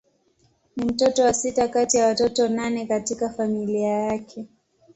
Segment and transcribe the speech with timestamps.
[0.75, 4.45] Ni mtoto wa sita kati ya watoto nane katika familia yake.